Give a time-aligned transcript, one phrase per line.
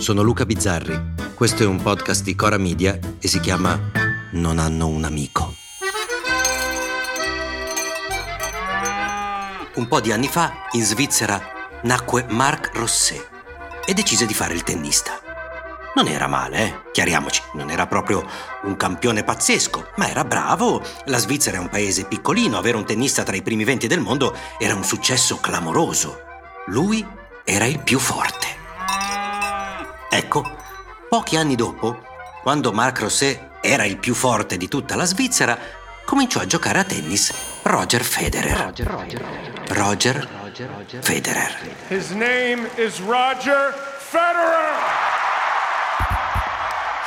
[0.00, 0.98] sono Luca Bizzarri.
[1.34, 3.78] Questo è un podcast di Cora Media e si chiama
[4.32, 5.54] Non hanno un amico.
[9.74, 11.40] Un po' di anni fa, in Svizzera,
[11.82, 13.28] nacque Marc Rosset
[13.84, 15.20] e decise di fare il tennista.
[15.94, 16.90] Non era male, eh?
[16.92, 18.26] chiariamoci, non era proprio
[18.62, 20.82] un campione pazzesco, ma era bravo.
[21.06, 24.34] La Svizzera è un paese piccolino, avere un tennista tra i primi venti del mondo
[24.58, 26.20] era un successo clamoroso.
[26.66, 27.06] Lui
[27.44, 28.49] era il più forte.
[30.12, 30.44] Ecco,
[31.08, 32.02] pochi anni dopo,
[32.42, 35.56] quando Marc Rosset era il più forte di tutta la Svizzera,
[36.04, 38.58] cominciò a giocare a tennis Roger Federer.
[38.58, 39.22] Roger, Roger,
[39.68, 41.56] Roger, Roger Federer.
[41.90, 44.98] His name is Roger Federer.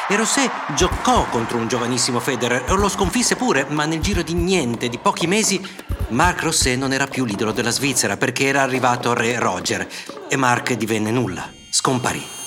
[0.08, 4.34] E Rosset giocò contro un giovanissimo Federer e lo sconfisse pure, ma nel giro di
[4.34, 5.62] niente, di pochi mesi,
[6.10, 9.86] Marc Rosset non era più l'idolo della Svizzera perché era arrivato Re Roger
[10.30, 12.43] e Marc divenne nulla, scomparì.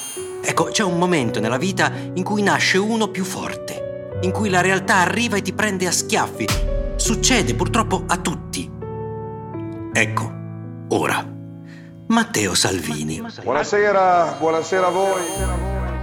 [0.49, 4.61] Ecco, c'è un momento nella vita in cui nasce uno più forte, in cui la
[4.61, 6.47] realtà arriva e ti prende a schiaffi.
[6.95, 8.71] Succede purtroppo a tutti.
[9.93, 10.33] Ecco,
[10.91, 11.27] ora,
[12.07, 13.21] Matteo Salvini.
[13.43, 15.23] Buonasera, buonasera a voi.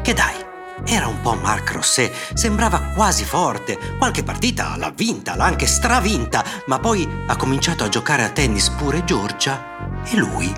[0.01, 0.35] Che dai,
[0.83, 3.79] era un po' Marc Rosset, sembrava quasi forte.
[3.97, 8.67] Qualche partita l'ha vinta, l'ha anche stravinta, ma poi ha cominciato a giocare a tennis
[8.71, 10.53] pure Giorgia e lui,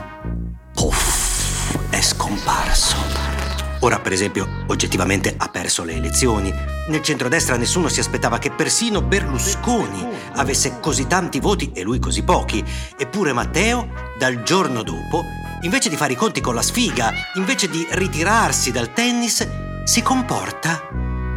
[0.73, 3.34] puff, è scomparso.
[3.85, 6.51] Ora, per esempio, oggettivamente ha perso le elezioni.
[6.87, 12.23] Nel centrodestra nessuno si aspettava che persino Berlusconi avesse così tanti voti e lui così
[12.23, 12.65] pochi.
[12.97, 15.21] Eppure Matteo, dal giorno dopo,
[15.61, 19.47] invece di fare i conti con la sfiga, invece di ritirarsi dal tennis,
[19.83, 20.87] si comporta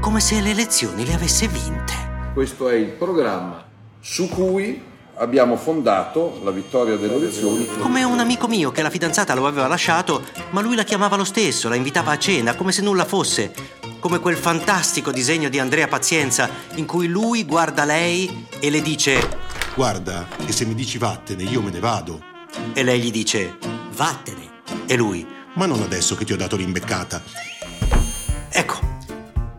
[0.00, 2.30] come se le elezioni le avesse vinte.
[2.32, 3.62] Questo è il programma
[4.00, 4.82] su cui
[5.18, 7.66] abbiamo fondato la vittoria delle elezioni.
[7.78, 11.24] Come un amico mio che la fidanzata lo aveva lasciato, ma lui la chiamava lo
[11.24, 13.52] stesso, la invitava a cena, come se nulla fosse.
[14.00, 19.46] Come quel fantastico disegno di Andrea Pazienza in cui lui guarda lei e le dice
[19.74, 22.22] Guarda, che se mi dici vattene io me ne vado.
[22.72, 23.56] E lei gli dice
[23.90, 24.46] Vattene.
[24.86, 27.20] E lui Ma non adesso che ti ho dato l'imbeccata.
[28.50, 28.78] Ecco,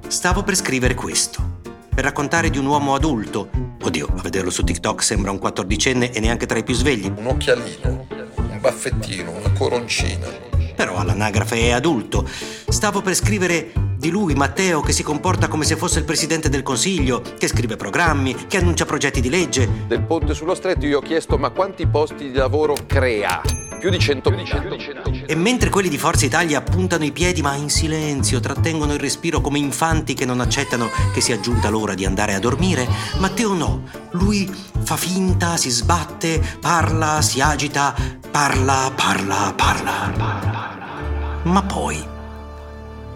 [0.08, 1.58] stavo per scrivere questo
[2.00, 3.50] per raccontare di un uomo adulto.
[3.82, 7.12] Oddio, a vederlo su TikTok sembra un quattordicenne e neanche tra i più svegli.
[7.16, 10.28] Un occhialino, un baffettino, una coroncina.
[10.76, 12.28] Però all'anagrafe è adulto.
[12.68, 16.64] Stavo per scrivere di lui, Matteo, che si comporta come se fosse il presidente del
[16.64, 19.68] consiglio, che scrive programmi, che annuncia progetti di legge.
[19.88, 23.69] Del ponte sullo stretto io ho chiesto ma quanti posti di lavoro crea?
[23.80, 25.26] Più di 100.000.
[25.26, 29.40] E mentre quelli di Forza Italia puntano i piedi ma in silenzio, trattengono il respiro
[29.40, 32.88] come infanti che non accettano che sia giunta l'ora di andare a dormire,
[33.20, 33.84] Matteo no.
[34.12, 34.52] Lui
[34.84, 37.96] fa finta, si sbatte, parla, si agita,
[38.30, 40.12] parla, parla, parla.
[40.18, 41.40] parla.
[41.44, 42.04] Ma poi,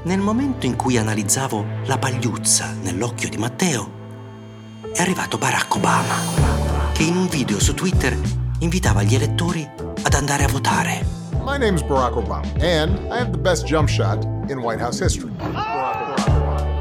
[0.03, 4.01] nel momento in cui analizzavo la pagliuzza nell'occhio di Matteo,
[4.93, 6.15] è arrivato Barack Obama,
[6.93, 8.17] che in un video su Twitter
[8.59, 11.05] invitava gli elettori ad andare a votare.
[11.45, 15.33] My name's Barack Obama and I have the best jump shot in White House history.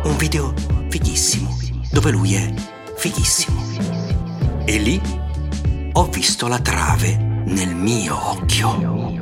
[0.05, 0.53] Un video
[0.89, 1.57] fighissimo,
[1.91, 2.53] dove lui è
[2.97, 3.61] fighissimo.
[4.65, 5.01] E lì
[5.93, 9.21] ho visto la trave nel mio occhio.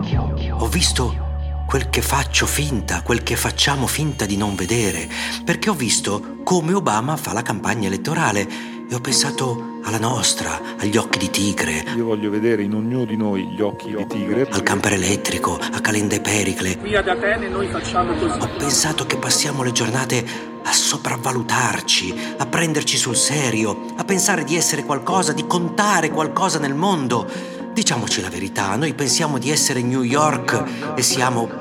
[0.58, 1.28] Ho visto
[1.66, 5.08] quel che faccio finta, quel che facciamo finta di non vedere,
[5.44, 8.48] perché ho visto come Obama fa la campagna elettorale
[8.88, 11.84] e ho pensato alla nostra, agli occhi di tigre.
[11.96, 14.46] Io voglio vedere in ognuno di noi gli occhi di tigre.
[14.50, 16.78] Al camper elettrico, a Calenda e Pericle.
[16.78, 18.38] Qui ad Atene noi facciamo così.
[18.38, 20.24] Ho pensato che passiamo le giornate
[20.62, 26.74] a sopravvalutarci, a prenderci sul serio, a pensare di essere qualcosa, di contare qualcosa nel
[26.74, 27.28] mondo.
[27.72, 31.59] Diciamoci la verità, noi pensiamo di essere New York e siamo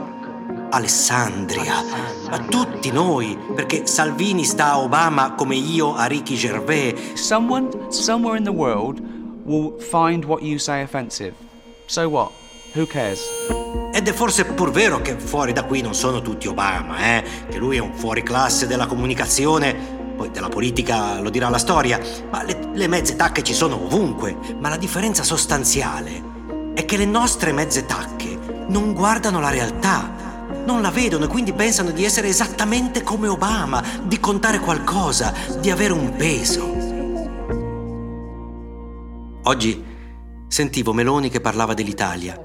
[0.72, 1.84] Alessandria,
[2.30, 7.14] a tutti noi, perché Salvini sta a Obama come io a Ricky Gervais.
[7.14, 9.02] Someone, somewhere in the world,
[9.46, 11.34] will find what you say offensive.
[11.88, 12.32] So what?
[12.76, 13.20] Who cares?
[13.92, 17.24] Ed è forse pur vero che fuori da qui non sono tutti Obama, eh?
[17.50, 19.74] Che lui è un fuoriclasse della comunicazione,
[20.16, 22.00] poi della politica lo dirà la storia,
[22.30, 24.38] ma le, le mezze tacche ci sono ovunque.
[24.60, 26.22] Ma la differenza sostanziale
[26.76, 28.38] è che le nostre mezze tacche
[28.68, 30.19] non guardano la realtà,
[30.70, 35.72] non la vedono e quindi pensano di essere esattamente come Obama, di contare qualcosa, di
[35.72, 36.62] avere un peso.
[39.46, 39.84] Oggi
[40.48, 42.40] sentivo Meloni che parlava dell'Italia,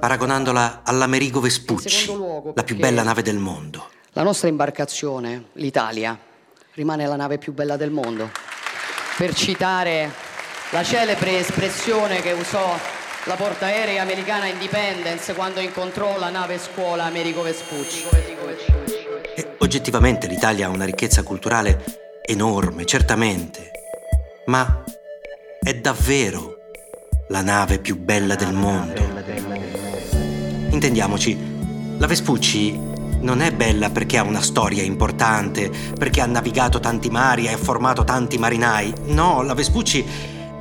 [0.00, 2.10] paragonandola all'Amerigo Vespucci,
[2.54, 3.90] la più bella nave del mondo.
[4.12, 6.18] La nostra imbarcazione, l'Italia,
[6.72, 8.30] rimane la nave più bella del mondo.
[9.18, 10.10] Per citare
[10.70, 12.78] la celebre espressione che usò
[13.28, 18.04] la portaerei americana Independence quando incontrò la nave scuola Amerigo Vespucci.
[19.36, 21.84] E oggettivamente l'Italia ha una ricchezza culturale
[22.24, 23.70] enorme, certamente.
[24.46, 24.82] Ma
[25.60, 26.56] è davvero
[27.28, 29.06] la nave più bella del mondo.
[30.70, 31.36] Intendiamoci,
[31.98, 32.80] la Vespucci
[33.20, 37.58] non è bella perché ha una storia importante, perché ha navigato tanti mari e ha
[37.58, 38.90] formato tanti marinai.
[39.08, 40.02] No, la Vespucci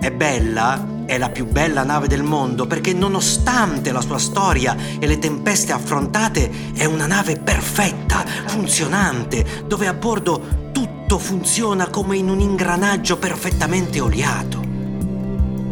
[0.02, 5.08] è bella, è la più bella nave del mondo perché nonostante la sua storia e
[5.08, 12.30] le tempeste affrontate è una nave perfetta, funzionante, dove a bordo tutto funziona come in
[12.30, 14.60] un ingranaggio perfettamente oliato.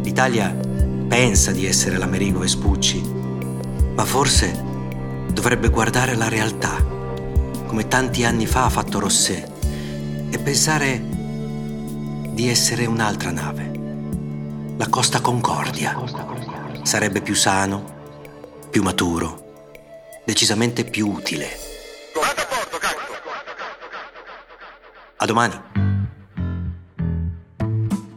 [0.02, 0.56] L'Italia
[1.08, 3.02] pensa di essere l'Amerigo Vespucci,
[3.94, 4.58] ma forse
[5.32, 6.82] dovrebbe guardare la realtà,
[7.68, 9.52] come tanti anni fa ha fatto Rosset,
[10.30, 11.04] e pensare
[12.32, 13.72] di essere un'altra nave,
[14.77, 15.95] la Costa Concordia.
[16.83, 17.94] Sarebbe più sano,
[18.69, 19.72] più maturo,
[20.25, 21.48] decisamente più utile.
[25.18, 25.62] A domani.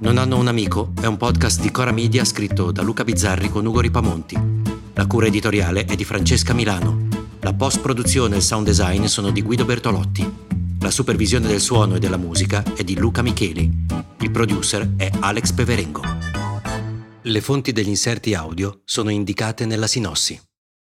[0.01, 3.65] Non hanno un amico è un podcast di Cora Media scritto da Luca Bizzarri con
[3.65, 4.37] Ugo Ripamonti.
[4.95, 7.07] La cura editoriale è di Francesca Milano.
[7.41, 10.47] La post-produzione e il sound design sono di Guido Bertolotti.
[10.81, 13.87] La supervisione del suono e della musica è di Luca Micheli.
[14.21, 16.18] Il producer è Alex Peverengo.
[17.23, 20.41] Le fonti degli inserti audio sono indicate nella sinossi.